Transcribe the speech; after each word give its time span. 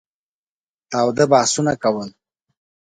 تاوده 0.91 1.25
بحثونه 1.31 1.73
کول. 1.83 2.09